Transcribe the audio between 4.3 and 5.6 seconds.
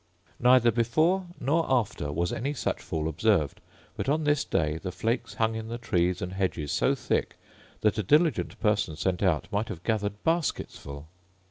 day the flakes hung